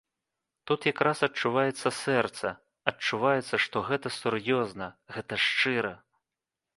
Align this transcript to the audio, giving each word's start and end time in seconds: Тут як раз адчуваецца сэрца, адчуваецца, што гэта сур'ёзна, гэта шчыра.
Тут 0.69 0.85
як 0.91 1.01
раз 1.07 1.19
адчуваецца 1.27 1.91
сэрца, 1.97 2.53
адчуваецца, 2.91 3.55
што 3.65 3.83
гэта 3.91 4.07
сур'ёзна, 4.15 4.87
гэта 5.19 5.33
шчыра. 5.45 5.93